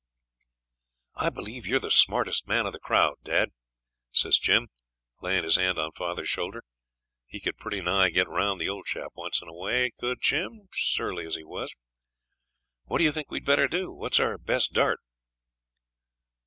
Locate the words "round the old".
8.27-8.87